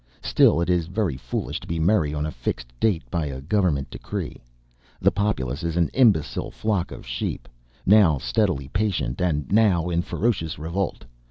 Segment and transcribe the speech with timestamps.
[0.23, 3.87] Still it is very foolish to be merry on a fixed date, by a Government
[3.91, 4.41] decree.
[4.99, 7.47] The populace is an imbecile flock of sheep,
[7.85, 11.05] now steadily patient, and now in ferocious revolt.